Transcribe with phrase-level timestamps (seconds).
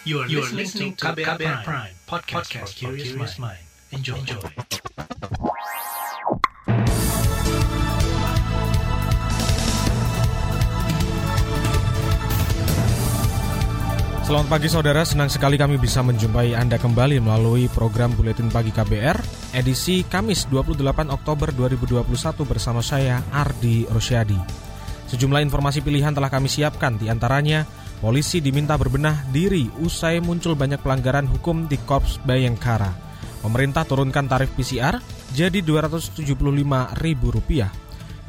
[0.00, 3.60] You are, you are listening to KBR, KBR Prime, Prime podcast, podcast for curious mind.
[3.92, 4.16] Enjoy.
[4.16, 4.40] Enjoy.
[14.24, 19.20] Selamat pagi saudara, senang sekali kami bisa menjumpai Anda kembali melalui program Buletin Pagi KBR
[19.52, 22.08] edisi Kamis 28 Oktober 2021
[22.48, 24.40] bersama saya Ardi Rosyadi.
[25.12, 27.68] Sejumlah informasi pilihan telah kami siapkan di antaranya
[28.00, 32.90] polisi diminta berbenah diri usai muncul banyak pelanggaran hukum di Korps Bayangkara.
[33.44, 35.00] Pemerintah turunkan tarif PCR
[35.36, 37.22] jadi Rp275.000.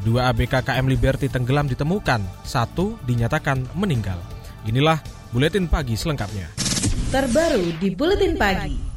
[0.01, 4.17] Dua ABK KM Liberty tenggelam ditemukan, satu dinyatakan meninggal.
[4.67, 4.99] Inilah
[5.31, 6.51] Buletin Pagi selengkapnya.
[7.11, 8.90] Terbaru di Buletin Pagi.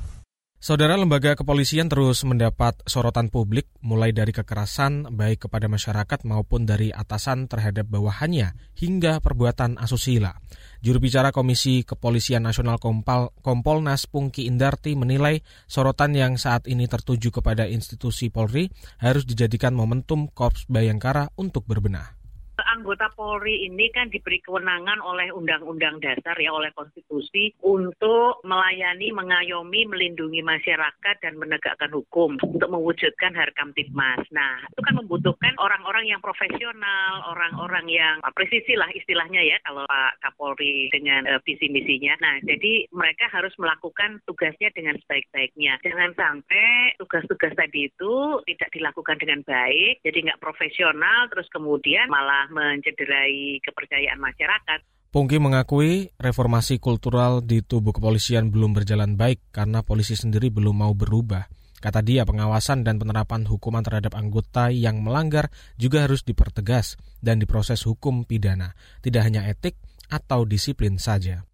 [0.65, 6.89] Saudara lembaga kepolisian terus mendapat sorotan publik mulai dari kekerasan baik kepada masyarakat maupun dari
[6.89, 10.33] atasan terhadap bawahannya hingga perbuatan asusila.
[10.81, 17.29] Juru bicara Komisi Kepolisian Nasional Kompal, Kompolnas Pungki Indarti menilai sorotan yang saat ini tertuju
[17.29, 18.73] kepada institusi Polri
[19.05, 22.24] harus dijadikan momentum Korps Bayangkara untuk berbenah
[22.63, 29.91] anggota Polri ini kan diberi kewenangan oleh Undang-Undang Dasar ya oleh konstitusi untuk melayani, mengayomi,
[29.91, 34.23] melindungi masyarakat dan menegakkan hukum untuk mewujudkan harkam tipmas.
[34.31, 40.23] Nah, itu kan membutuhkan orang-orang yang profesional, orang-orang yang presisi lah istilahnya ya kalau Pak
[40.23, 42.15] Kapolri dengan uh, visi misinya.
[42.23, 45.81] Nah, jadi mereka harus melakukan tugasnya dengan sebaik-baiknya.
[45.83, 52.44] Jangan sampai tugas-tugas tadi itu tidak dilakukan dengan baik, jadi nggak profesional, terus kemudian malah
[52.53, 54.81] mencederai kepercayaan masyarakat.
[55.15, 60.91] Pungki mengakui reformasi kultural di tubuh kepolisian belum berjalan baik karena polisi sendiri belum mau
[60.91, 61.47] berubah.
[61.79, 67.85] Kata dia, pengawasan dan penerapan hukuman terhadap anggota yang melanggar juga harus dipertegas dan diproses
[67.87, 69.79] hukum pidana, tidak hanya etik
[70.09, 71.47] atau disiplin saja.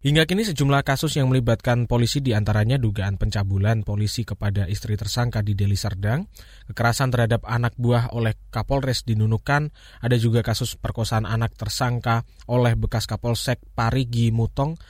[0.00, 5.44] Hingga kini sejumlah kasus yang melibatkan polisi di antaranya dugaan pencabulan polisi kepada istri tersangka
[5.44, 6.24] di Deli Serdang,
[6.72, 9.68] kekerasan terhadap anak buah oleh Kapolres di Nunukan,
[10.00, 14.80] ada juga kasus perkosaan anak tersangka oleh bekas Kapolsek Parigi Mutong,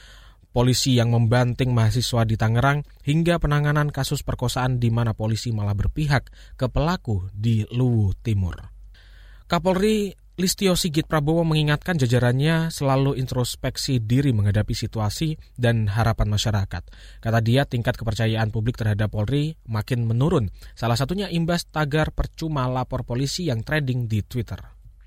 [0.54, 6.54] polisi yang membanting mahasiswa di Tangerang, hingga penanganan kasus perkosaan di mana polisi malah berpihak
[6.54, 8.62] ke pelaku di Luwu Timur.
[9.50, 16.80] Kapolri Listio Sigit Prabowo mengingatkan jajarannya selalu introspeksi diri menghadapi situasi dan harapan masyarakat.
[17.20, 20.48] Kata dia, tingkat kepercayaan publik terhadap Polri makin menurun.
[20.72, 24.56] Salah satunya imbas tagar percuma lapor polisi yang trading di Twitter.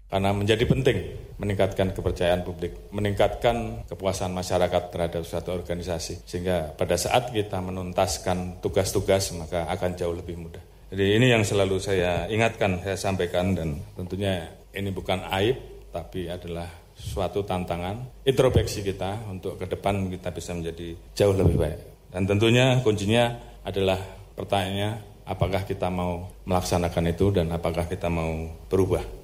[0.06, 0.98] Karena menjadi penting
[1.42, 6.30] meningkatkan kepercayaan publik, meningkatkan kepuasan masyarakat terhadap suatu organisasi.
[6.30, 10.62] Sehingga pada saat kita menuntaskan tugas-tugas maka akan jauh lebih mudah.
[10.94, 15.58] Jadi ini yang selalu saya ingatkan, saya sampaikan dan tentunya ini bukan aib,
[15.94, 21.80] tapi adalah suatu tantangan introspeksi kita untuk ke depan kita bisa menjadi jauh lebih baik.
[22.14, 23.34] Dan tentunya kuncinya
[23.66, 23.98] adalah
[24.38, 29.23] pertanyaannya apakah kita mau melaksanakan itu dan apakah kita mau berubah.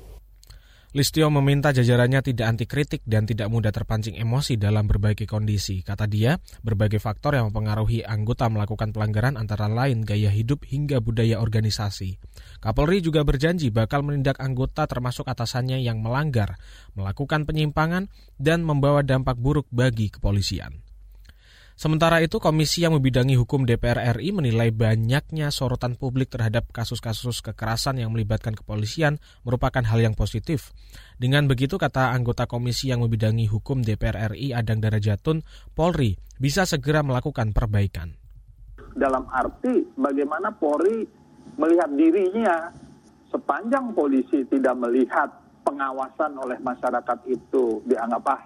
[0.89, 5.85] Listio meminta jajarannya tidak anti kritik dan tidak mudah terpancing emosi dalam berbagai kondisi.
[5.85, 11.37] Kata dia, berbagai faktor yang mempengaruhi anggota melakukan pelanggaran antara lain gaya hidup hingga budaya
[11.45, 12.17] organisasi.
[12.57, 16.57] Kapolri juga berjanji bakal menindak anggota termasuk atasannya yang melanggar,
[16.97, 18.09] melakukan penyimpangan,
[18.41, 20.88] dan membawa dampak buruk bagi kepolisian.
[21.79, 28.03] Sementara itu, komisi yang membidangi hukum DPR RI menilai banyaknya sorotan publik terhadap kasus-kasus kekerasan
[28.03, 29.15] yang melibatkan kepolisian
[29.47, 30.75] merupakan hal yang positif.
[31.15, 35.39] Dengan begitu, kata anggota komisi yang membidangi hukum DPR RI Adang Darajatun,
[35.71, 38.11] Polri bisa segera melakukan perbaikan.
[38.99, 41.07] Dalam arti bagaimana Polri
[41.55, 42.75] melihat dirinya
[43.31, 45.31] sepanjang polisi tidak melihat
[45.63, 48.41] pengawasan oleh masyarakat itu dianggap ah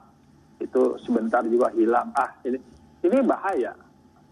[0.61, 2.61] itu sebentar juga hilang ah ini
[3.03, 3.75] ini bahaya.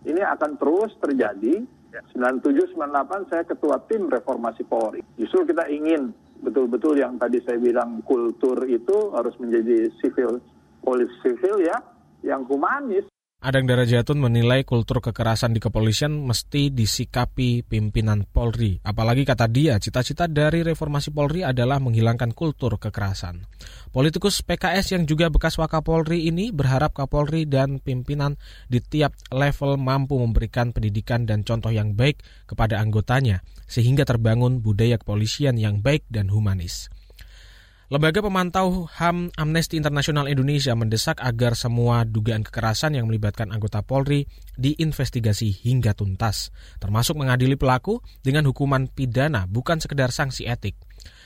[0.02, 1.62] Ini akan terus terjadi.
[1.92, 5.04] 97 98 saya ketua tim reformasi Polri.
[5.20, 10.40] Justru kita ingin betul-betul yang tadi saya bilang kultur itu harus menjadi sivil
[10.80, 11.78] polisi sivil ya
[12.24, 13.06] yang humanis
[13.42, 18.78] Adang Darajatun menilai kultur kekerasan di kepolisian mesti disikapi pimpinan Polri.
[18.86, 23.42] Apalagi kata dia, cita-cita dari reformasi Polri adalah menghilangkan kultur kekerasan.
[23.90, 28.38] Politikus PKS yang juga bekas Wakapolri ini berharap Kapolri dan pimpinan
[28.70, 35.02] di tiap level mampu memberikan pendidikan dan contoh yang baik kepada anggotanya, sehingga terbangun budaya
[35.02, 36.94] kepolisian yang baik dan humanis.
[37.92, 44.32] Lembaga Pemantau HAM Amnesty Internasional Indonesia mendesak agar semua dugaan kekerasan yang melibatkan anggota Polri
[44.56, 50.80] diinvestigasi hingga tuntas, termasuk mengadili pelaku dengan hukuman pidana bukan sekedar sanksi etik.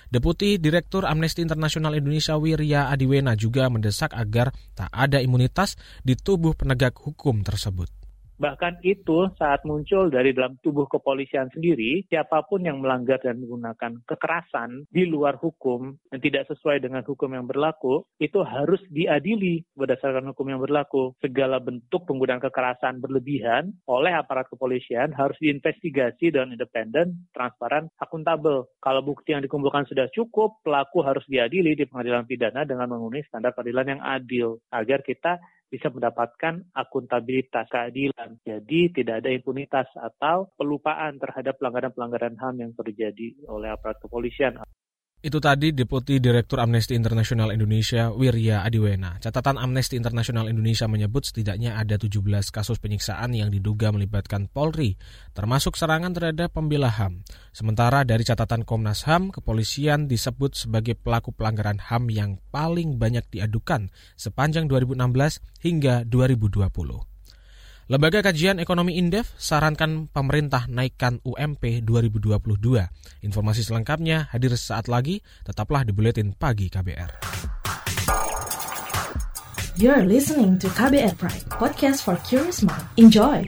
[0.09, 6.57] Deputi Direktur Amnesty International Indonesia Wirya Adiwena juga mendesak agar tak ada imunitas di tubuh
[6.57, 8.04] penegak hukum tersebut.
[8.35, 14.03] Bahkan itu saat muncul dari dalam tubuh kepolisian sendiri, siapa pun yang melanggar dan menggunakan
[14.03, 20.35] kekerasan di luar hukum dan tidak sesuai dengan hukum yang berlaku, itu harus diadili berdasarkan
[20.35, 21.15] hukum yang berlaku.
[21.23, 28.67] Segala bentuk penggunaan kekerasan berlebihan oleh aparat kepolisian harus diinvestigasi dengan independen, transparan, akuntabel.
[28.83, 33.55] Kalau bukti yang dikumpulkan sudah cukup, pelaku harus diadili di pengadilan pidana dengan memenuhi standar
[33.55, 38.37] peradilan yang adil agar kita bisa mendapatkan akuntabilitas keadilan.
[38.45, 44.61] Jadi tidak ada impunitas atau pelupaan terhadap pelanggaran-pelanggaran HAM yang terjadi oleh aparat kepolisian.
[45.25, 49.17] Itu tadi Deputi Direktur Amnesty International Indonesia Wirya Adiwena.
[49.17, 52.21] Catatan Amnesty International Indonesia menyebut setidaknya ada 17
[52.53, 55.01] kasus penyiksaan yang diduga melibatkan Polri,
[55.33, 57.25] termasuk serangan terhadap pembela HAM.
[57.49, 63.89] Sementara dari catatan Komnas HAM, kepolisian disebut sebagai pelaku pelanggaran HAM yang paling banyak diadukan
[64.13, 67.14] sepanjang 2016 hingga 2020.
[67.85, 72.81] Lembaga Kajian Ekonomi Indef sarankan pemerintah naikkan UMP 2022.
[73.21, 77.13] Informasi selengkapnya hadir saat lagi, tetaplah di Buletin Pagi KBR.
[79.77, 82.89] You're listening to KBR Pride, podcast for curious mind.
[82.97, 83.45] Enjoy!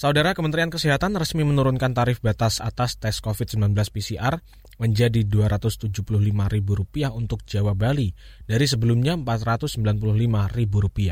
[0.00, 4.40] Saudara Kementerian Kesehatan resmi menurunkan tarif batas atas tes COVID-19 PCR
[4.80, 8.16] menjadi Rp275.000 untuk Jawa Bali
[8.48, 11.04] dari sebelumnya Rp495.000.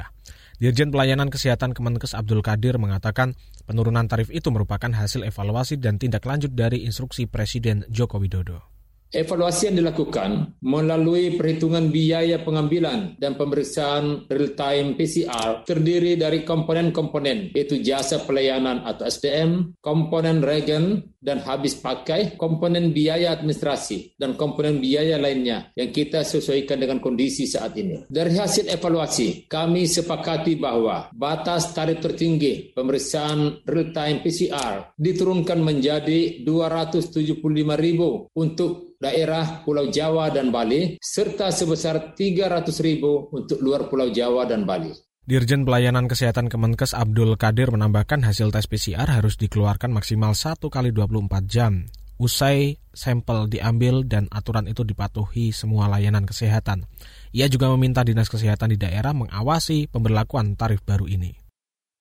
[0.57, 3.37] Dirjen Pelayanan Kesehatan Kemenkes Abdul Kadir mengatakan
[3.69, 8.78] penurunan tarif itu merupakan hasil evaluasi dan tindak lanjut dari instruksi Presiden Joko Widodo.
[9.09, 17.81] Evaluasi yang dilakukan melalui perhitungan biaya pengambilan dan pemeriksaan real-time PCR terdiri dari komponen-komponen, yaitu
[17.81, 25.17] jasa pelayanan atau SDM, komponen regen dan habis pakai, komponen biaya administrasi, dan komponen biaya
[25.17, 28.05] lainnya yang kita sesuaikan dengan kondisi saat ini.
[28.13, 38.37] Dari hasil evaluasi, kami sepakati bahwa batas tarif tertinggi pemeriksaan real-time PCR diturunkan menjadi 275.000
[38.37, 44.67] untuk daerah Pulau Jawa dan Bali, serta sebesar 300 ribu untuk luar Pulau Jawa dan
[44.67, 44.91] Bali.
[45.29, 50.91] Dirjen Pelayanan Kesehatan Kemenkes Abdul Kadir menambahkan hasil tes PCR harus dikeluarkan maksimal 1 kali
[50.91, 51.87] 24 jam.
[52.19, 56.91] Usai sampel diambil dan aturan itu dipatuhi semua layanan kesehatan.
[57.31, 61.48] Ia juga meminta Dinas Kesehatan di daerah mengawasi pemberlakuan tarif baru ini.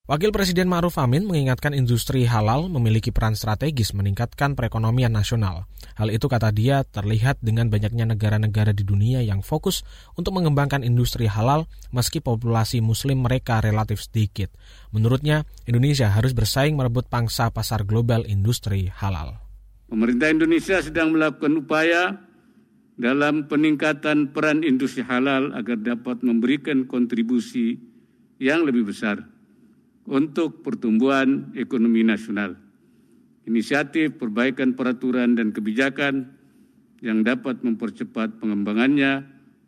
[0.07, 5.67] Wakil Presiden Ma'ruf Amin mengingatkan industri halal memiliki peran strategis meningkatkan perekonomian nasional.
[5.99, 9.83] Hal itu kata dia terlihat dengan banyaknya negara-negara di dunia yang fokus
[10.15, 14.47] untuk mengembangkan industri halal meski populasi muslim mereka relatif sedikit.
[14.95, 19.43] Menurutnya, Indonesia harus bersaing merebut pangsa pasar global industri halal.
[19.91, 22.15] Pemerintah Indonesia sedang melakukan upaya
[22.95, 27.75] dalam peningkatan peran industri halal agar dapat memberikan kontribusi
[28.39, 29.35] yang lebih besar
[30.07, 32.55] untuk pertumbuhan ekonomi nasional.
[33.47, 36.35] Inisiatif perbaikan peraturan dan kebijakan
[36.99, 39.23] yang dapat mempercepat pengembangannya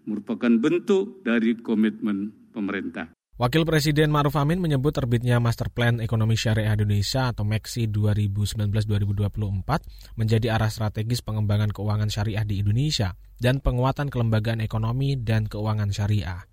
[0.08, 3.14] merupakan bentuk dari komitmen pemerintah.
[3.40, 10.60] Wakil Presiden Maruf Amin menyebut terbitnya Master Plan Ekonomi Syariah Indonesia atau MEXI 2019-2024 menjadi
[10.60, 16.44] arah strategis pengembangan keuangan syariah di Indonesia dan penguatan kelembagaan ekonomi dan keuangan syariah.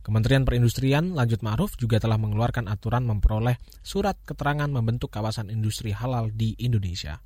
[0.00, 6.32] Kementerian Perindustrian lanjut Ma'ruf juga telah mengeluarkan aturan memperoleh surat keterangan membentuk kawasan industri halal
[6.32, 7.20] di Indonesia.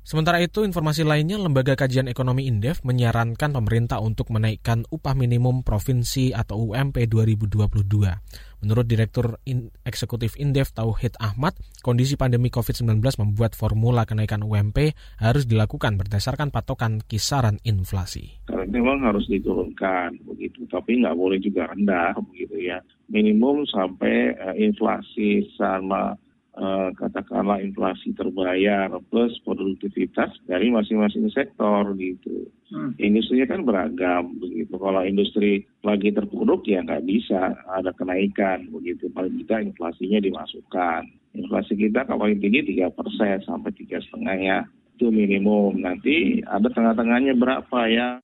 [0.00, 6.32] Sementara itu, informasi lainnya, Lembaga Kajian Ekonomi Indef menyarankan pemerintah untuk menaikkan upah minimum provinsi
[6.32, 8.49] atau UMP 2022.
[8.60, 15.48] Menurut Direktur In Eksekutif Indef Tauhid Ahmad, kondisi pandemi COVID-19 membuat formula kenaikan UMP harus
[15.48, 18.44] dilakukan berdasarkan patokan kisaran inflasi.
[18.70, 22.78] Memang harus diturunkan begitu, tapi nggak boleh juga rendah begitu ya.
[23.08, 26.14] Minimum sampai uh, inflasi sama
[26.60, 32.52] Uh, katakanlah inflasi terbayar plus produktivitas dari masing-masing sektor gitu.
[32.68, 32.92] Hmm.
[33.00, 34.76] Industrinya kan beragam begitu.
[34.76, 39.08] Kalau industri lagi terpuruk ya nggak bisa ada kenaikan begitu.
[39.08, 41.08] Paling tidak inflasinya dimasukkan.
[41.32, 44.58] Inflasi kita kalau paling tinggi tiga persen sampai tiga setengah ya
[45.00, 45.80] itu minimum.
[45.80, 48.20] Nanti ada tengah-tengahnya berapa ya?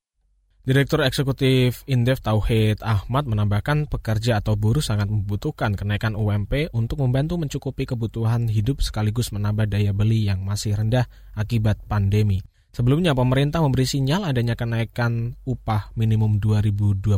[0.66, 7.38] Direktur Eksekutif Indef Tauhid Ahmad menambahkan pekerja atau buruh sangat membutuhkan kenaikan UMP untuk membantu
[7.38, 11.06] mencukupi kebutuhan hidup sekaligus menambah daya beli yang masih rendah
[11.38, 12.42] akibat pandemi.
[12.74, 17.14] Sebelumnya pemerintah memberi sinyal adanya kenaikan upah minimum 2022.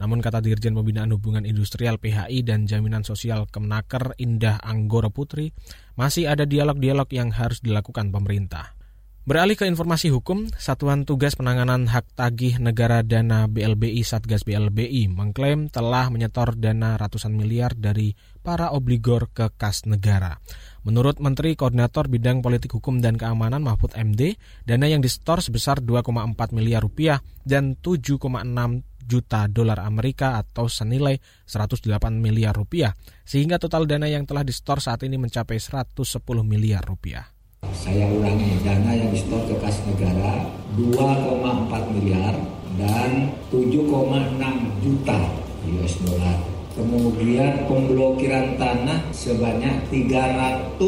[0.00, 5.52] Namun kata Dirjen Pembinaan Hubungan Industrial PHI dan Jaminan Sosial Kemenaker Indah Anggoro Putri,
[6.00, 8.72] masih ada dialog-dialog yang harus dilakukan pemerintah.
[9.24, 15.72] Beralih ke informasi hukum, Satuan Tugas Penanganan Hak Tagih Negara Dana BLBI Satgas BLBI mengklaim
[15.72, 18.12] telah menyetor dana ratusan miliar dari
[18.44, 20.36] para obligor ke kas negara.
[20.84, 24.36] Menurut Menteri Koordinator Bidang Politik Hukum dan Keamanan Mahfud MD,
[24.68, 26.04] dana yang disetor sebesar 2,4
[26.52, 27.16] miliar rupiah
[27.48, 28.20] dan 7,6
[29.08, 31.16] juta dolar Amerika atau senilai
[31.48, 31.80] 108
[32.12, 32.92] miliar rupiah,
[33.24, 35.96] sehingga total dana yang telah disetor saat ini mencapai 110
[36.44, 37.33] miliar rupiah.
[37.72, 42.34] Saya ulangi, dana yang disetor ke kas negara 2,4 miliar
[42.76, 45.20] dan 7,6 juta
[45.64, 46.38] US dollar.
[46.74, 50.82] Kemudian pemblokiran tanah sebanyak 339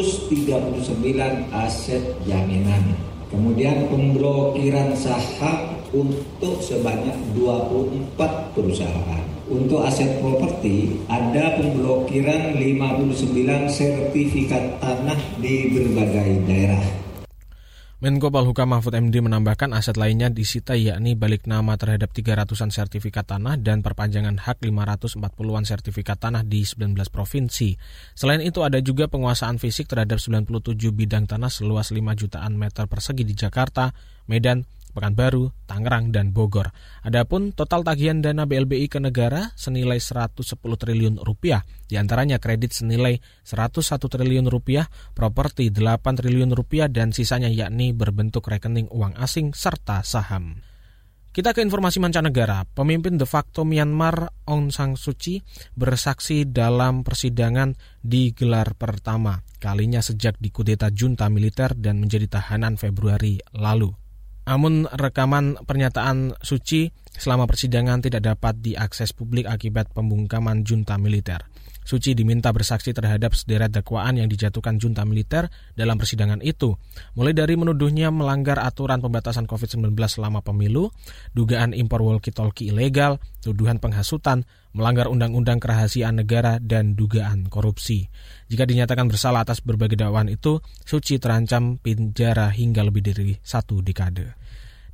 [1.55, 2.99] aset jaminan.
[3.31, 9.36] Kemudian pemblokiran saham untuk sebanyak 24 perusahaan.
[9.47, 16.83] Untuk aset properti ada pemblokiran 59 sertifikat tanah di berbagai daerah.
[18.03, 23.55] Menko Polhukam Mahfud MD menambahkan aset lainnya disita yakni balik nama terhadap 300-an sertifikat tanah
[23.63, 27.79] dan perpanjangan hak 540-an sertifikat tanah di 19 provinsi.
[28.19, 33.23] Selain itu ada juga penguasaan fisik terhadap 97 bidang tanah seluas 5 jutaan meter persegi
[33.23, 33.95] di Jakarta,
[34.27, 36.73] Medan, Pekanbaru, Tangerang, dan Bogor.
[37.05, 43.21] Adapun total tagihan dana BLBI ke negara senilai 110 triliun rupiah, di antaranya kredit senilai
[43.45, 50.01] 101 triliun rupiah, properti 8 triliun rupiah, dan sisanya yakni berbentuk rekening uang asing serta
[50.01, 50.65] saham.
[51.37, 52.65] Kita ke informasi mancanegara.
[52.65, 55.45] Pemimpin de facto Myanmar Aung San Suu Kyi
[55.77, 63.37] bersaksi dalam persidangan di gelar pertama kalinya sejak dikudeta junta militer dan menjadi tahanan Februari
[63.53, 64.06] lalu.
[64.47, 66.87] Namun rekaman pernyataan Suci
[67.17, 71.43] selama persidangan tidak dapat diakses publik akibat pembungkaman junta militer.
[71.87, 75.47] Suci diminta bersaksi terhadap sederet dakwaan yang dijatuhkan junta militer
[75.79, 76.75] dalam persidangan itu,
[77.15, 80.91] mulai dari menuduhnya melanggar aturan pembatasan COVID-19 selama pemilu,
[81.31, 84.43] dugaan impor walkie-talkie ilegal, tuduhan penghasutan,
[84.75, 88.11] melanggar undang-undang kerahasiaan negara, dan dugaan korupsi.
[88.51, 94.35] Jika dinyatakan bersalah atas berbagai dakwaan itu, Suci terancam penjara hingga lebih dari satu dekade.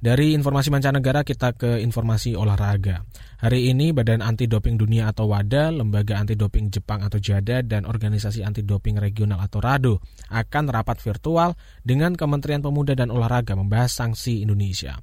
[0.02, 3.06] Dari informasi mancanegara kita ke informasi olahraga.
[3.38, 7.86] Hari ini Badan Anti Doping Dunia atau WADA, Lembaga Anti Doping Jepang atau JADA, dan
[7.86, 11.54] Organisasi Anti Doping Regional atau RADO akan rapat virtual
[11.86, 14.98] dengan Kementerian Pemuda dan Olahraga membahas sanksi Indonesia.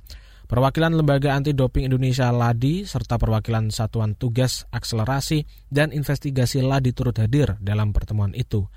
[0.51, 7.15] Perwakilan Lembaga Anti Doping Indonesia LADI serta perwakilan Satuan Tugas Akselerasi dan Investigasi LADI turut
[7.15, 8.67] hadir dalam pertemuan itu.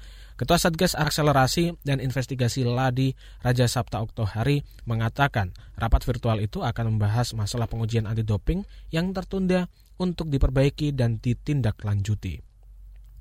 [0.43, 3.15] Ketua Satgas Akselerasi dan Investigasi Ladi
[3.47, 9.71] Raja Sabta Oktohari mengatakan rapat virtual itu akan membahas masalah pengujian anti doping yang tertunda
[10.03, 12.43] untuk diperbaiki dan ditindaklanjuti.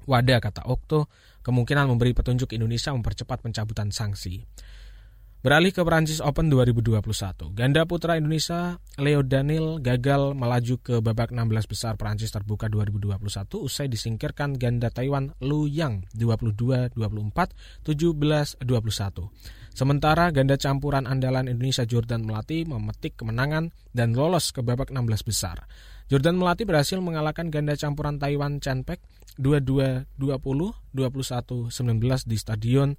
[0.10, 1.14] Wadah kata Okto
[1.46, 4.42] kemungkinan memberi petunjuk Indonesia mempercepat pencabutan sanksi.
[5.42, 7.02] Beralih ke Perancis Open 2021,
[7.58, 13.18] ganda putra Indonesia Leo Daniel gagal melaju ke babak 16 besar Perancis terbuka 2021
[13.58, 18.70] usai disingkirkan ganda Taiwan Lu Yang 22-24, 17-21.
[19.74, 25.66] Sementara ganda campuran andalan Indonesia Jordan Melati memetik kemenangan dan lolos ke babak 16 besar.
[26.06, 29.02] Jordan Melati berhasil mengalahkan ganda campuran Taiwan Chen Pek
[29.42, 30.06] 22-20,
[30.94, 32.94] 21-19 di stadion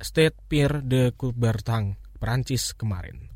[0.00, 3.28] Stade Pierre de Coubertin, Perancis kemarin.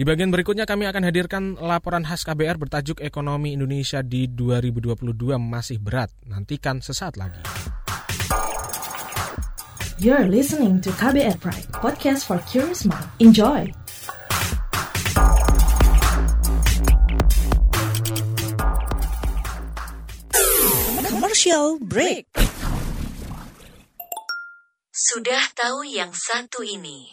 [0.00, 5.76] Di bagian berikutnya kami akan hadirkan laporan khas KBR bertajuk Ekonomi Indonesia di 2022 masih
[5.76, 6.08] berat.
[6.24, 7.44] Nantikan sesaat lagi.
[10.00, 13.04] You're listening to KBR Pride, podcast for curious mind.
[13.20, 13.68] Enjoy!
[21.04, 22.49] Commercial break.
[25.10, 27.10] Sudah tahu yang satu ini.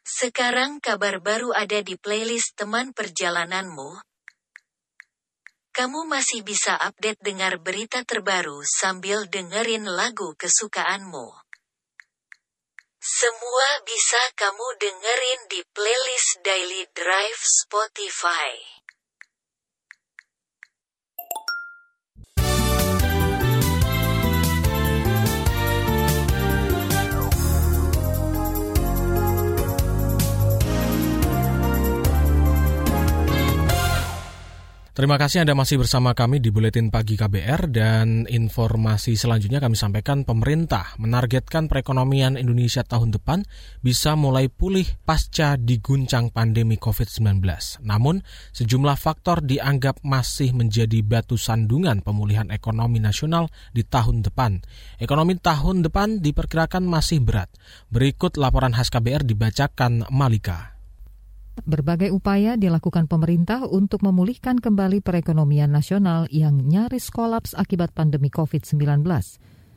[0.00, 3.92] Sekarang kabar baru ada di playlist teman perjalananmu.
[5.76, 11.28] Kamu masih bisa update dengar berita terbaru sambil dengerin lagu kesukaanmu.
[12.96, 18.75] Semua bisa kamu dengerin di playlist Daily Drive Spotify.
[34.96, 40.24] Terima kasih Anda masih bersama kami di Buletin Pagi KBR dan informasi selanjutnya kami sampaikan
[40.24, 43.44] pemerintah menargetkan perekonomian Indonesia tahun depan
[43.84, 47.44] bisa mulai pulih pasca diguncang pandemi COVID-19.
[47.84, 48.24] Namun,
[48.56, 54.64] sejumlah faktor dianggap masih menjadi batu sandungan pemulihan ekonomi nasional di tahun depan.
[54.96, 57.52] Ekonomi tahun depan diperkirakan masih berat.
[57.92, 60.75] Berikut laporan khas KBR dibacakan Malika.
[61.64, 69.00] Berbagai upaya dilakukan pemerintah untuk memulihkan kembali perekonomian nasional yang nyaris kolaps akibat pandemi COVID-19.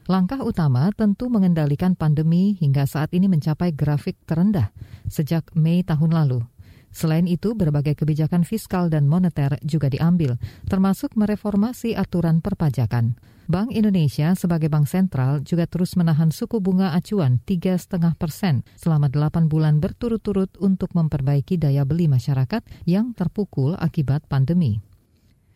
[0.09, 4.74] Langkah utama tentu mengendalikan pandemi hingga saat ini mencapai grafik terendah
[5.07, 6.43] sejak Mei tahun lalu.
[6.89, 13.17] Selain itu, berbagai kebijakan fiskal dan moneter juga diambil, termasuk mereformasi aturan perpajakan.
[13.50, 19.50] Bank Indonesia sebagai bank sentral juga terus menahan suku bunga acuan 3,5 persen selama 8
[19.50, 24.77] bulan berturut-turut untuk memperbaiki daya beli masyarakat yang terpukul akibat pandemi.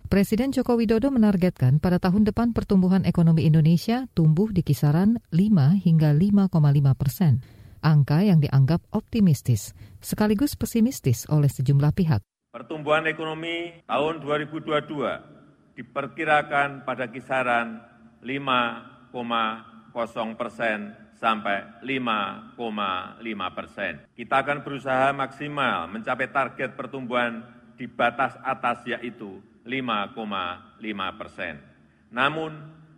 [0.09, 6.17] Presiden Joko Widodo menargetkan pada tahun depan pertumbuhan ekonomi Indonesia tumbuh di kisaran 5 hingga
[6.17, 6.49] 5,5
[6.97, 7.45] persen.
[7.83, 12.23] Angka yang dianggap optimistis, sekaligus pesimistis oleh sejumlah pihak.
[12.55, 17.83] Pertumbuhan ekonomi tahun 2022 diperkirakan pada kisaran
[18.23, 19.19] 5,0
[20.39, 22.55] persen sampai 5,5
[23.51, 23.93] persen.
[24.15, 27.43] Kita akan berusaha maksimal mencapai target pertumbuhan
[27.75, 31.59] di batas atas yaitu 5,5 persen.
[32.15, 32.51] Namun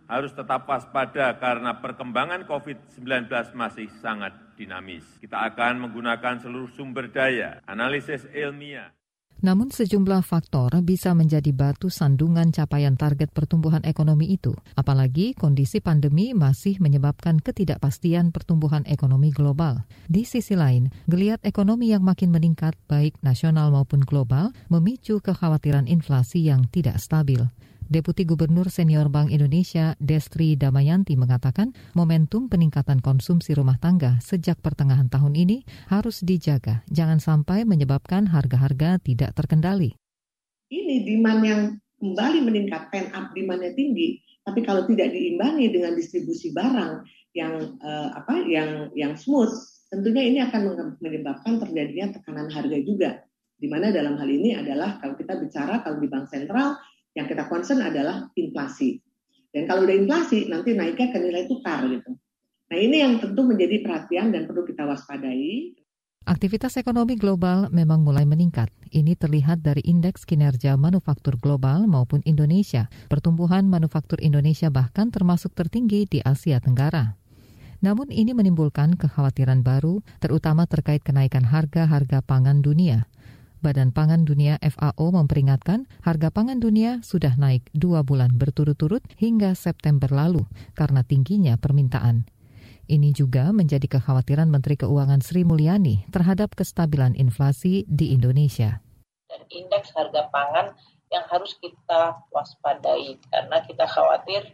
[0.06, 5.04] harus tetap waspada karena perkembangan COVID-19 masih sangat dinamis.
[5.18, 8.96] Kita akan menggunakan seluruh sumber daya, analisis ilmiah,
[9.44, 16.32] namun sejumlah faktor bisa menjadi batu sandungan capaian target pertumbuhan ekonomi itu, apalagi kondisi pandemi
[16.32, 19.84] masih menyebabkan ketidakpastian pertumbuhan ekonomi global.
[20.08, 26.48] Di sisi lain, geliat ekonomi yang makin meningkat baik nasional maupun global memicu kekhawatiran inflasi
[26.48, 27.44] yang tidak stabil.
[27.86, 35.06] Deputi Gubernur Senior Bank Indonesia Destri Damayanti mengatakan momentum peningkatan konsumsi rumah tangga sejak pertengahan
[35.06, 39.94] tahun ini harus dijaga, jangan sampai menyebabkan harga-harga tidak terkendali.
[40.66, 41.62] Ini demand yang
[42.02, 47.06] kembali meningkat, pen up demandnya tinggi, tapi kalau tidak diimbangi dengan distribusi barang
[47.38, 49.54] yang uh, apa yang yang smooth,
[49.94, 53.22] tentunya ini akan menyebabkan terjadinya tekanan harga juga.
[53.56, 56.76] Di mana dalam hal ini adalah kalau kita bicara kalau di bank sentral
[57.16, 59.00] yang kita concern adalah inflasi.
[59.48, 62.12] Dan kalau udah inflasi, nanti naiknya ke nilai tukar gitu.
[62.66, 65.72] Nah ini yang tentu menjadi perhatian dan perlu kita waspadai.
[66.26, 68.68] Aktivitas ekonomi global memang mulai meningkat.
[68.90, 72.90] Ini terlihat dari indeks kinerja manufaktur global maupun Indonesia.
[73.06, 77.14] Pertumbuhan manufaktur Indonesia bahkan termasuk tertinggi di Asia Tenggara.
[77.78, 83.06] Namun ini menimbulkan kekhawatiran baru, terutama terkait kenaikan harga-harga pangan dunia.
[83.66, 90.06] Badan Pangan Dunia FAO memperingatkan harga pangan dunia sudah naik dua bulan berturut-turut hingga September
[90.06, 90.46] lalu
[90.78, 92.30] karena tingginya permintaan.
[92.86, 98.78] Ini juga menjadi kekhawatiran Menteri Keuangan Sri Mulyani terhadap kestabilan inflasi di Indonesia.
[99.26, 100.70] Dan indeks harga pangan
[101.10, 104.46] yang harus kita waspadai karena kita khawatir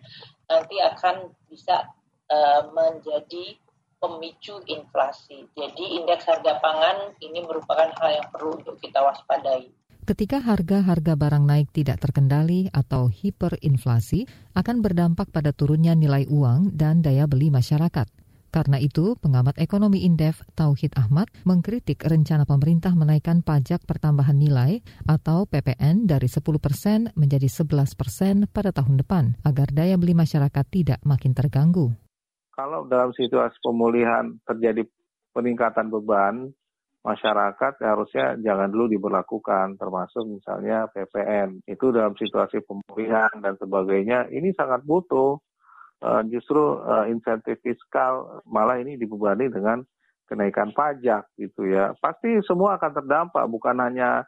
[0.49, 1.85] nanti akan bisa
[2.33, 3.61] uh, menjadi
[4.03, 5.47] pemicu inflasi.
[5.55, 9.71] Jadi indeks harga pangan ini merupakan hal yang perlu untuk kita waspadai.
[10.03, 14.27] Ketika harga-harga barang naik tidak terkendali atau hiperinflasi,
[14.59, 18.11] akan berdampak pada turunnya nilai uang dan daya beli masyarakat.
[18.53, 25.49] Karena itu, pengamat ekonomi Indef Tauhid Ahmad mengkritik rencana pemerintah menaikkan pajak pertambahan nilai atau
[25.49, 31.01] PPN dari 10 persen menjadi 11 persen pada tahun depan agar daya beli masyarakat tidak
[31.01, 31.97] makin terganggu
[32.53, 34.85] kalau dalam situasi pemulihan terjadi
[35.33, 36.53] peningkatan beban
[37.03, 44.55] masyarakat harusnya jangan dulu diberlakukan termasuk misalnya PPN itu dalam situasi pemulihan dan sebagainya ini
[44.55, 45.43] sangat butuh
[46.03, 49.83] uh, justru uh, insentif fiskal malah ini dibebani dengan
[50.27, 51.95] kenaikan pajak gitu ya.
[51.99, 54.23] Pasti semua akan terdampak bukan hanya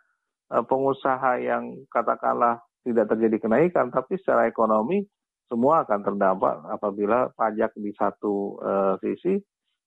[0.50, 5.06] uh, pengusaha yang katakanlah tidak terjadi kenaikan tapi secara ekonomi
[5.46, 9.38] semua akan terdampak apabila pajak di satu uh, sisi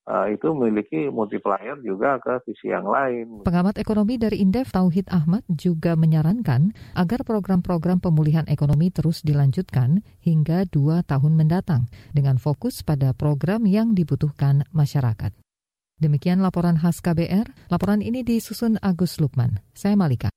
[0.08, 3.44] uh, itu memiliki multiplier juga ke sisi yang lain.
[3.44, 10.66] Pengamat ekonomi dari Indef Tauhid Ahmad juga menyarankan agar program-program pemulihan ekonomi terus dilanjutkan hingga
[10.72, 15.36] dua tahun mendatang dengan fokus pada program yang dibutuhkan masyarakat.
[15.98, 17.74] Demikian laporan khas KBR.
[17.74, 19.66] Laporan ini disusun Agus Lukman.
[19.74, 20.37] Saya Malika.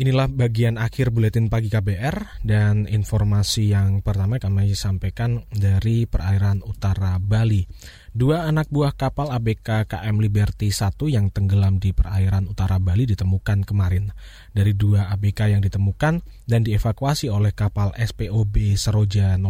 [0.00, 7.20] Inilah bagian akhir buletin pagi KBR dan informasi yang pertama kami sampaikan dari perairan utara
[7.20, 7.68] Bali.
[8.08, 13.68] Dua anak buah kapal ABK KM Liberty 1 yang tenggelam di perairan utara Bali ditemukan
[13.68, 14.08] kemarin.
[14.56, 19.44] Dari dua ABK yang ditemukan dan dievakuasi oleh kapal SPOB Seroja 01,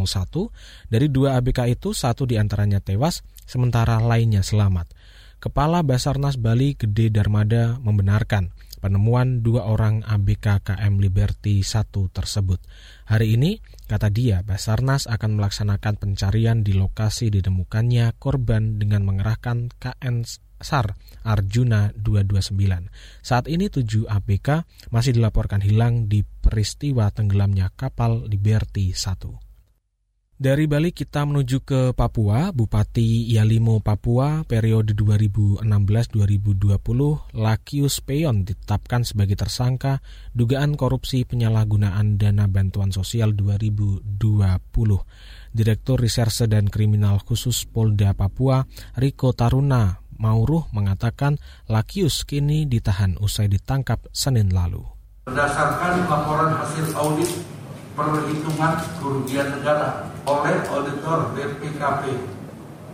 [0.91, 4.91] dari dua ABK itu satu di antaranya tewas, sementara lainnya selamat.
[5.39, 12.59] Kepala Basarnas Bali Gede Darmada membenarkan penemuan dua orang ABK KM Liberty 1 tersebut.
[13.07, 20.25] Hari ini, kata dia, Basarnas akan melaksanakan pencarian di lokasi ditemukannya korban dengan mengerahkan KN
[20.61, 22.89] SAR Arjuna 229.
[23.25, 29.50] Saat ini tujuh ABK masih dilaporkan hilang di peristiwa tenggelamnya kapal Liberty 1.
[30.41, 39.37] Dari Bali kita menuju ke Papua, Bupati Yalimo Papua periode 2016-2020 Lakius Peyon ditetapkan sebagai
[39.37, 40.01] tersangka
[40.33, 44.17] dugaan korupsi penyalahgunaan dana bantuan sosial 2020.
[45.53, 48.65] Direktur Reserse dan Kriminal Khusus Polda Papua,
[48.97, 51.37] Riko Taruna Mauruh mengatakan
[51.69, 54.89] Lakius kini ditahan usai ditangkap Senin lalu.
[55.29, 57.29] Berdasarkan laporan hasil audit
[57.93, 62.03] perhitungan kerugian negara oleh auditor BPKP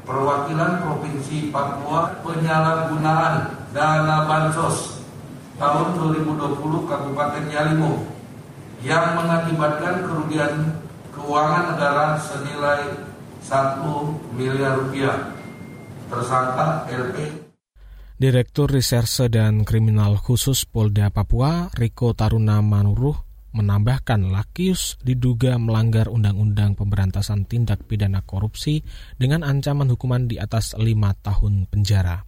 [0.06, 5.02] perwakilan Provinsi Papua penyalahgunaan dana bansos
[5.58, 8.06] tahun 2020 Kabupaten Yalimo
[8.84, 10.54] yang mengakibatkan kerugian
[11.10, 13.02] keuangan negara senilai
[13.42, 15.34] 1 miliar rupiah.
[16.06, 17.46] Tersangka LP
[18.16, 23.12] Direktur Reserse dan Kriminal Khusus Polda Papua, Riko Taruna Manuruh,
[23.56, 28.84] menambahkan Lakius diduga melanggar Undang-Undang Pemberantasan Tindak Pidana Korupsi
[29.16, 32.20] dengan ancaman hukuman di atas lima tahun penjara.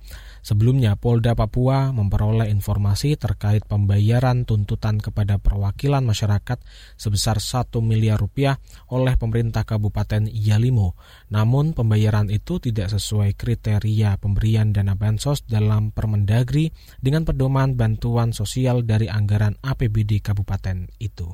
[0.48, 6.56] Sebelumnya, Polda Papua memperoleh informasi terkait pembayaran tuntutan kepada perwakilan masyarakat
[6.96, 8.56] sebesar 1 miliar rupiah
[8.88, 10.96] oleh pemerintah Kabupaten Yalimo.
[11.28, 18.88] Namun, pembayaran itu tidak sesuai kriteria pemberian dana bansos dalam Permendagri dengan pedoman bantuan sosial
[18.88, 21.28] dari anggaran APBD Kabupaten itu.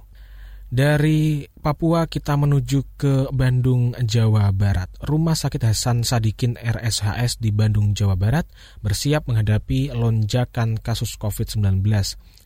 [0.74, 4.90] Dari Papua kita menuju ke Bandung, Jawa Barat.
[5.06, 8.42] Rumah Sakit Hasan Sadikin RSHS di Bandung, Jawa Barat
[8.82, 11.78] bersiap menghadapi lonjakan kasus COVID-19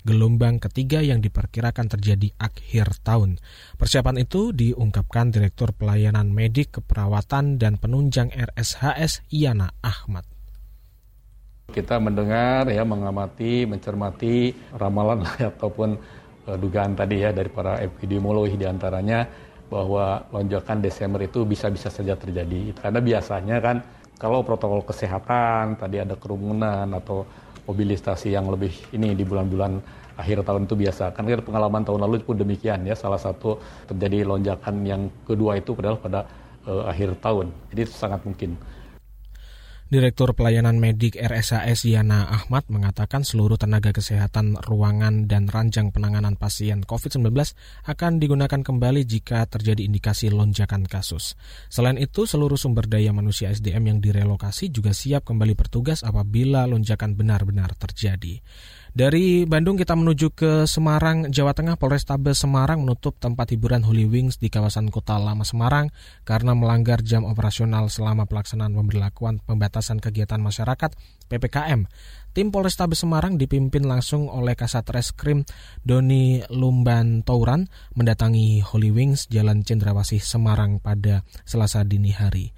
[0.04, 3.40] gelombang ketiga yang diperkirakan terjadi akhir tahun.
[3.80, 10.28] Persiapan itu diungkapkan Direktur Pelayanan Medik Keperawatan dan Penunjang RSHS Iana Ahmad.
[11.68, 15.24] Kita mendengar ya mengamati, mencermati ramalan
[15.56, 16.17] ataupun
[16.56, 19.28] dugaan tadi ya dari para epidemiologi di antaranya
[19.68, 22.72] bahwa lonjakan Desember itu bisa-bisa saja terjadi.
[22.72, 23.76] Karena biasanya kan
[24.16, 27.28] kalau protokol kesehatan tadi ada kerumunan atau
[27.68, 29.76] mobilisasi yang lebih ini di bulan-bulan
[30.16, 31.12] akhir tahun itu biasa.
[31.12, 32.96] Kan pengalaman tahun lalu pun demikian ya.
[32.96, 36.20] Salah satu terjadi lonjakan yang kedua itu adalah pada
[36.64, 37.52] uh, akhir tahun.
[37.70, 38.56] Jadi itu sangat mungkin.
[39.88, 46.84] Direktur Pelayanan Medik RSAS Yana Ahmad mengatakan seluruh tenaga kesehatan ruangan dan ranjang penanganan pasien
[46.84, 47.32] COVID-19
[47.88, 51.40] akan digunakan kembali jika terjadi indikasi lonjakan kasus.
[51.72, 57.16] Selain itu, seluruh sumber daya manusia SDM yang direlokasi juga siap kembali bertugas apabila lonjakan
[57.16, 58.44] benar-benar terjadi.
[58.98, 61.78] Dari Bandung kita menuju ke Semarang, Jawa Tengah.
[61.78, 65.94] Polrestabes Semarang menutup tempat hiburan Holy Wings di kawasan Kota Lama Semarang
[66.26, 70.98] karena melanggar jam operasional selama pelaksanaan pemberlakuan pembatasan kegiatan masyarakat
[71.30, 71.86] PPKM.
[72.34, 75.46] Tim Polrestabes Semarang dipimpin langsung oleh Kasat Reskrim
[75.86, 82.50] Doni Lumban Tauran mendatangi Holy Wings Jalan Cendrawasih Semarang pada Selasa dini hari.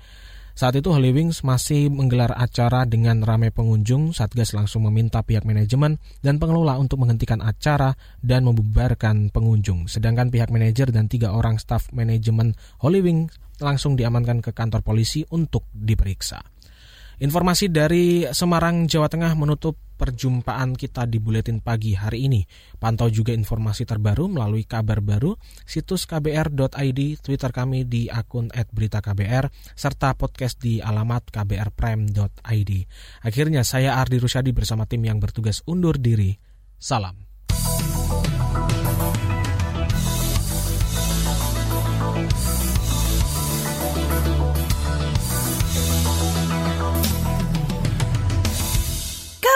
[0.55, 4.13] Saat itu Holy Wings masih menggelar acara dengan ramai pengunjung.
[4.13, 9.89] Satgas langsung meminta pihak manajemen dan pengelola untuk menghentikan acara dan membubarkan pengunjung.
[9.91, 15.25] Sedangkan pihak manajer dan tiga orang staf manajemen Holy Wings langsung diamankan ke kantor polisi
[15.35, 16.41] untuk diperiksa.
[17.21, 22.41] Informasi dari Semarang, Jawa Tengah menutup perjumpaan kita di Buletin Pagi hari ini.
[22.81, 25.37] Pantau juga informasi terbaru melalui kabar baru,
[25.69, 32.73] situs kbr.id, Twitter kami di akun @beritaKBR, serta podcast di alamat kbrprime.id.
[33.21, 36.33] Akhirnya saya Ardi Rusyadi bersama tim yang bertugas undur diri.
[36.81, 37.30] Salam.